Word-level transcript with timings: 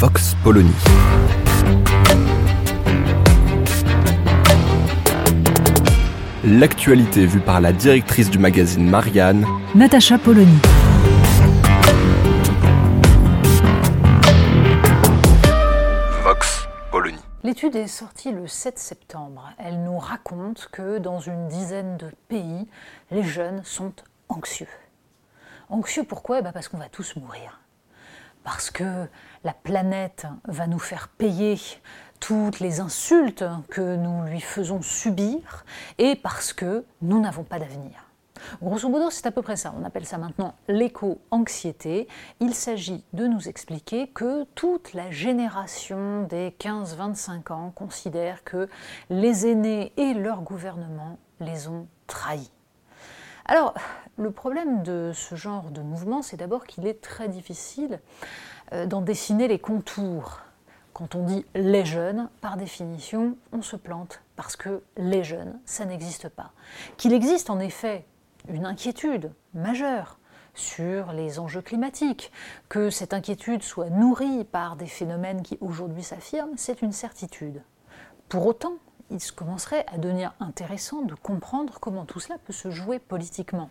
Vox 0.00 0.34
Polony. 0.42 0.72
L'actualité 6.42 7.26
vue 7.26 7.40
par 7.40 7.60
la 7.60 7.74
directrice 7.74 8.30
du 8.30 8.38
magazine 8.38 8.88
Marianne, 8.88 9.44
Natacha 9.74 10.16
Polony. 10.16 10.58
Vox 16.24 16.66
Polony. 16.90 17.18
L'étude 17.44 17.76
est 17.76 17.86
sortie 17.86 18.32
le 18.32 18.46
7 18.46 18.78
septembre. 18.78 19.50
Elle 19.58 19.84
nous 19.84 19.98
raconte 19.98 20.70
que 20.72 20.96
dans 20.96 21.20
une 21.20 21.48
dizaine 21.48 21.98
de 21.98 22.10
pays, 22.28 22.66
les 23.10 23.22
jeunes 23.22 23.60
sont 23.64 23.92
anxieux. 24.30 24.66
Anxieux 25.68 26.04
pourquoi? 26.04 26.38
Eh 26.38 26.42
ben 26.42 26.52
Parce 26.52 26.68
qu'on 26.68 26.78
va 26.78 26.88
tous 26.88 27.16
mourir. 27.16 27.60
Parce 28.44 28.70
que 28.70 29.06
la 29.44 29.52
planète 29.52 30.26
va 30.44 30.66
nous 30.66 30.78
faire 30.78 31.08
payer 31.08 31.58
toutes 32.20 32.60
les 32.60 32.80
insultes 32.80 33.44
que 33.70 33.96
nous 33.96 34.24
lui 34.24 34.40
faisons 34.40 34.82
subir 34.82 35.64
et 35.98 36.16
parce 36.16 36.52
que 36.52 36.84
nous 37.02 37.20
n'avons 37.20 37.44
pas 37.44 37.58
d'avenir. 37.58 38.10
Grosso 38.62 38.88
modo, 38.88 39.10
c'est 39.10 39.26
à 39.26 39.30
peu 39.30 39.42
près 39.42 39.56
ça. 39.56 39.74
On 39.78 39.84
appelle 39.84 40.06
ça 40.06 40.18
maintenant 40.18 40.54
l'éco-anxiété. 40.68 42.08
Il 42.40 42.54
s'agit 42.54 43.04
de 43.12 43.26
nous 43.26 43.48
expliquer 43.48 44.08
que 44.08 44.44
toute 44.54 44.94
la 44.94 45.10
génération 45.10 46.22
des 46.22 46.54
15-25 46.58 47.52
ans 47.52 47.70
considère 47.74 48.44
que 48.44 48.68
les 49.10 49.46
aînés 49.46 49.92
et 49.96 50.14
leur 50.14 50.42
gouvernement 50.42 51.18
les 51.40 51.68
ont 51.68 51.86
trahis. 52.06 52.50
Alors, 53.50 53.74
le 54.16 54.30
problème 54.30 54.84
de 54.84 55.10
ce 55.12 55.34
genre 55.34 55.72
de 55.72 55.82
mouvement, 55.82 56.22
c'est 56.22 56.36
d'abord 56.36 56.66
qu'il 56.66 56.86
est 56.86 57.00
très 57.00 57.28
difficile 57.28 57.98
euh, 58.72 58.86
d'en 58.86 59.00
dessiner 59.00 59.48
les 59.48 59.58
contours. 59.58 60.38
Quand 60.92 61.16
on 61.16 61.24
dit 61.24 61.44
les 61.56 61.84
jeunes, 61.84 62.28
par 62.40 62.56
définition, 62.56 63.36
on 63.50 63.60
se 63.60 63.74
plante 63.74 64.22
parce 64.36 64.54
que 64.54 64.84
les 64.96 65.24
jeunes, 65.24 65.58
ça 65.64 65.84
n'existe 65.84 66.28
pas. 66.28 66.52
Qu'il 66.96 67.12
existe 67.12 67.50
en 67.50 67.58
effet 67.58 68.06
une 68.48 68.66
inquiétude 68.66 69.32
majeure 69.52 70.20
sur 70.54 71.12
les 71.12 71.40
enjeux 71.40 71.62
climatiques, 71.62 72.30
que 72.68 72.88
cette 72.88 73.14
inquiétude 73.14 73.64
soit 73.64 73.90
nourrie 73.90 74.44
par 74.44 74.76
des 74.76 74.86
phénomènes 74.86 75.42
qui 75.42 75.58
aujourd'hui 75.60 76.04
s'affirment, 76.04 76.56
c'est 76.56 76.82
une 76.82 76.92
certitude. 76.92 77.64
Pour 78.28 78.46
autant, 78.46 78.74
il 79.10 79.20
commencerait 79.32 79.84
à 79.92 79.98
devenir 79.98 80.32
intéressant 80.40 81.02
de 81.02 81.14
comprendre 81.14 81.78
comment 81.80 82.04
tout 82.04 82.20
cela 82.20 82.38
peut 82.38 82.52
se 82.52 82.70
jouer 82.70 82.98
politiquement. 82.98 83.70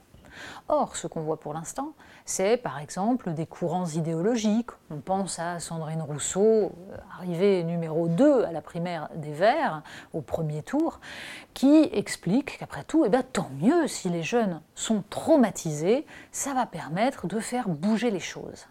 Or, 0.67 0.95
ce 0.95 1.07
qu'on 1.07 1.21
voit 1.21 1.39
pour 1.39 1.53
l'instant, 1.53 1.93
c'est 2.25 2.57
par 2.57 2.79
exemple 2.79 3.33
des 3.33 3.45
courants 3.45 3.87
idéologiques. 3.87 4.69
On 4.91 4.99
pense 4.99 5.39
à 5.39 5.59
Sandrine 5.59 6.01
Rousseau, 6.01 6.41
euh, 6.41 6.97
arrivée 7.17 7.63
numéro 7.63 8.07
2 8.07 8.43
à 8.43 8.51
la 8.51 8.61
primaire 8.61 9.09
des 9.15 9.33
Verts, 9.33 9.81
au 10.13 10.21
premier 10.21 10.61
tour, 10.63 10.99
qui 11.53 11.89
explique 11.91 12.57
qu'après 12.59 12.83
tout, 12.83 13.05
eh 13.05 13.09
bien, 13.09 13.23
tant 13.23 13.49
mieux 13.59 13.87
si 13.87 14.09
les 14.09 14.23
jeunes 14.23 14.61
sont 14.75 15.03
traumatisés, 15.09 16.05
ça 16.31 16.53
va 16.53 16.65
permettre 16.65 17.27
de 17.27 17.39
faire 17.39 17.69
bouger 17.69 18.11
les 18.11 18.19
choses. 18.19 18.67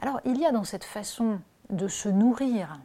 Alors, 0.00 0.20
il 0.24 0.38
y 0.38 0.46
a 0.46 0.52
dans 0.52 0.64
cette 0.64 0.84
façon 0.84 1.40
de 1.70 1.88
se 1.88 2.08
nourrir 2.08 2.78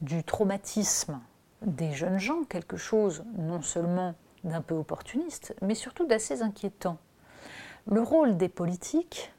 du 0.00 0.24
traumatisme 0.24 1.20
des 1.62 1.92
jeunes 1.92 2.18
gens 2.18 2.44
quelque 2.44 2.76
chose 2.76 3.24
non 3.36 3.62
seulement 3.62 4.14
d'un 4.44 4.62
peu 4.62 4.74
opportuniste, 4.74 5.54
mais 5.62 5.74
surtout 5.74 6.06
d'assez 6.06 6.42
inquiétant. 6.42 6.98
Le 7.86 8.02
rôle 8.02 8.36
des 8.36 8.48
politiques 8.48 9.32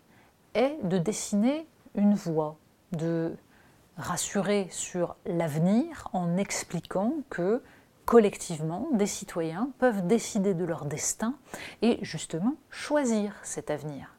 est 0.54 0.78
de 0.84 0.98
dessiner 0.98 1.68
une 1.96 2.14
voie, 2.14 2.58
de 2.92 3.36
rassurer 3.98 4.68
sur 4.70 5.16
l'avenir 5.26 6.08
en 6.14 6.38
expliquant 6.38 7.14
que 7.30 7.62
collectivement, 8.06 8.90
des 8.92 9.06
citoyens 9.06 9.70
peuvent 9.80 10.06
décider 10.06 10.54
de 10.54 10.66
leur 10.66 10.86
destin 10.86 11.36
et 11.82 12.00
justement 12.02 12.56
choisir 12.70 13.34
cet 13.44 13.72
avenir. 13.72 14.16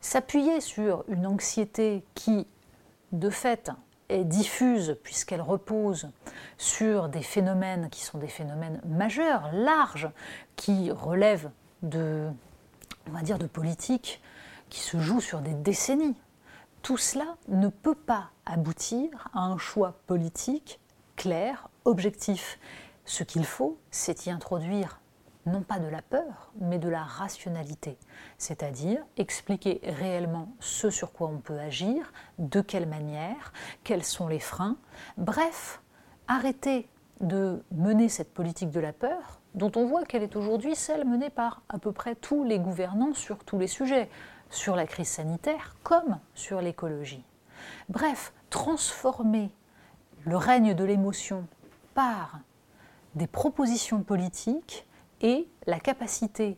S'appuyer 0.00 0.60
sur 0.60 1.04
une 1.08 1.26
anxiété 1.26 2.04
qui, 2.14 2.46
de 3.12 3.30
fait, 3.30 3.70
est 4.08 4.24
diffuse 4.24 4.96
puisqu'elle 5.02 5.42
repose 5.42 6.10
sur 6.56 7.08
des 7.08 7.22
phénomènes 7.22 7.88
qui 7.90 8.02
sont 8.02 8.18
des 8.18 8.28
phénomènes 8.28 8.80
majeurs, 8.86 9.50
larges, 9.52 10.08
qui 10.56 10.90
relèvent 10.90 11.50
de 11.82 12.28
on 13.08 13.12
va 13.12 13.22
dire, 13.22 13.38
de 13.38 13.46
politique 13.46 14.20
qui 14.68 14.80
se 14.80 14.98
joue 14.98 15.20
sur 15.20 15.40
des 15.40 15.54
décennies. 15.54 16.16
Tout 16.82 16.98
cela 16.98 17.36
ne 17.48 17.68
peut 17.68 17.94
pas 17.94 18.30
aboutir 18.46 19.28
à 19.34 19.40
un 19.40 19.58
choix 19.58 19.94
politique 20.06 20.78
clair, 21.16 21.68
objectif. 21.84 22.58
Ce 23.04 23.24
qu'il 23.24 23.44
faut, 23.44 23.78
c'est 23.90 24.26
y 24.26 24.30
introduire 24.30 25.00
non 25.48 25.62
pas 25.62 25.78
de 25.78 25.88
la 25.88 26.02
peur, 26.02 26.52
mais 26.60 26.78
de 26.78 26.88
la 26.88 27.02
rationalité, 27.02 27.98
c'est-à-dire 28.38 29.00
expliquer 29.16 29.80
réellement 29.82 30.52
ce 30.60 30.90
sur 30.90 31.12
quoi 31.12 31.28
on 31.28 31.38
peut 31.38 31.58
agir, 31.58 32.12
de 32.38 32.60
quelle 32.60 32.86
manière, 32.86 33.52
quels 33.84 34.04
sont 34.04 34.28
les 34.28 34.40
freins, 34.40 34.76
bref, 35.16 35.82
arrêter 36.26 36.88
de 37.20 37.62
mener 37.72 38.08
cette 38.08 38.32
politique 38.32 38.70
de 38.70 38.80
la 38.80 38.92
peur, 38.92 39.40
dont 39.54 39.72
on 39.76 39.86
voit 39.86 40.04
qu'elle 40.04 40.22
est 40.22 40.36
aujourd'hui 40.36 40.76
celle 40.76 41.04
menée 41.04 41.30
par 41.30 41.62
à 41.68 41.78
peu 41.78 41.92
près 41.92 42.14
tous 42.14 42.44
les 42.44 42.58
gouvernants 42.58 43.14
sur 43.14 43.44
tous 43.44 43.58
les 43.58 43.66
sujets, 43.66 44.08
sur 44.50 44.76
la 44.76 44.86
crise 44.86 45.08
sanitaire 45.08 45.76
comme 45.82 46.18
sur 46.34 46.60
l'écologie. 46.60 47.24
Bref, 47.88 48.32
transformer 48.50 49.50
le 50.24 50.36
règne 50.36 50.74
de 50.74 50.84
l'émotion 50.84 51.46
par 51.94 52.38
des 53.14 53.26
propositions 53.26 54.02
politiques 54.02 54.86
et 55.20 55.48
la 55.66 55.80
capacité 55.80 56.56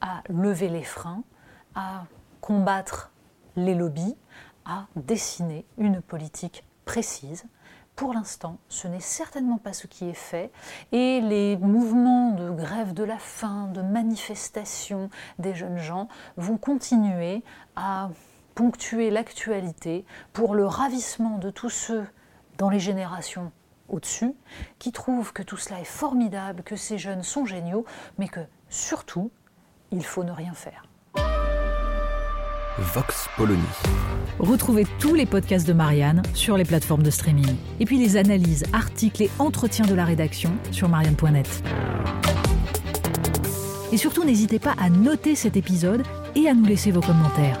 à 0.00 0.22
lever 0.28 0.68
les 0.68 0.82
freins, 0.82 1.22
à 1.74 2.04
combattre 2.40 3.12
les 3.56 3.74
lobbies, 3.74 4.16
à 4.64 4.86
dessiner 4.96 5.64
une 5.78 6.00
politique 6.00 6.64
précise. 6.84 7.44
Pour 7.96 8.14
l'instant, 8.14 8.58
ce 8.68 8.88
n'est 8.88 9.00
certainement 9.00 9.58
pas 9.58 9.72
ce 9.72 9.86
qui 9.86 10.08
est 10.08 10.14
fait. 10.14 10.50
Et 10.92 11.20
les 11.20 11.56
mouvements 11.58 12.30
de 12.30 12.50
grève 12.50 12.94
de 12.94 13.04
la 13.04 13.18
faim, 13.18 13.68
de 13.74 13.82
manifestation 13.82 15.10
des 15.38 15.54
jeunes 15.54 15.78
gens 15.78 16.08
vont 16.36 16.56
continuer 16.56 17.42
à 17.76 18.10
ponctuer 18.54 19.10
l'actualité 19.10 20.04
pour 20.32 20.54
le 20.54 20.66
ravissement 20.66 21.38
de 21.38 21.50
tous 21.50 21.70
ceux 21.70 22.06
dans 22.58 22.70
les 22.70 22.80
générations 22.80 23.52
au-dessus 23.90 24.34
qui 24.78 24.92
trouvent 24.92 25.32
que 25.32 25.42
tout 25.42 25.56
cela 25.56 25.80
est 25.80 25.84
formidable, 25.84 26.62
que 26.62 26.76
ces 26.76 26.98
jeunes 26.98 27.22
sont 27.22 27.46
géniaux, 27.46 27.84
mais 28.18 28.28
que 28.28 28.40
surtout, 28.68 29.30
il 29.90 30.04
faut 30.04 30.24
ne 30.24 30.32
rien 30.32 30.54
faire. 30.54 30.84
Vox 32.78 33.28
Polony. 33.36 33.60
Retrouvez 34.38 34.86
tous 34.98 35.14
les 35.14 35.26
podcasts 35.26 35.66
de 35.66 35.72
Marianne 35.72 36.22
sur 36.34 36.56
les 36.56 36.64
plateformes 36.64 37.02
de 37.02 37.10
streaming. 37.10 37.56
Et 37.78 37.84
puis 37.84 37.98
les 37.98 38.16
analyses, 38.16 38.64
articles 38.72 39.22
et 39.22 39.30
entretiens 39.38 39.84
de 39.84 39.94
la 39.94 40.04
rédaction 40.04 40.50
sur 40.70 40.88
marianne.net. 40.88 41.62
Et 43.92 43.96
surtout, 43.96 44.24
n'hésitez 44.24 44.58
pas 44.58 44.74
à 44.78 44.88
noter 44.88 45.34
cet 45.34 45.56
épisode 45.56 46.04
et 46.36 46.48
à 46.48 46.54
nous 46.54 46.64
laisser 46.64 46.90
vos 46.90 47.00
commentaires. 47.00 47.60